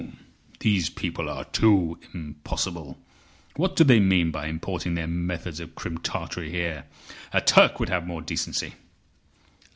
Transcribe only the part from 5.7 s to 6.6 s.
Crim Tartary